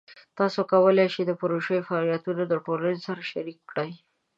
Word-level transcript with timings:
تاسو 0.37 0.59
کولی 0.71 1.07
شئ 1.13 1.23
د 1.27 1.31
پروژې 1.41 1.77
فعالیتونه 1.87 2.43
د 2.47 2.53
ټولنې 2.65 2.99
سره 3.07 3.21
شریک 3.31 3.59
کړئ. 3.69 3.91